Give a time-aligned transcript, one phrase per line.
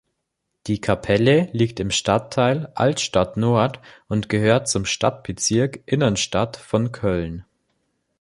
[0.65, 7.45] Die Kapelle liegt im Stadtteil Altstadt-Nord und gehört zum Stadtbezirk Innenstadt von Köln.